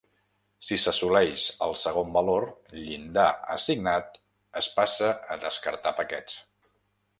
[0.67, 2.47] Si s'assoleix el segon valor
[2.87, 4.19] llindar assignat,
[4.65, 6.43] es passa a descartar paquets.